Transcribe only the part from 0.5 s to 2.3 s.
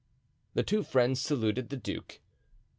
The two friends saluted the duke.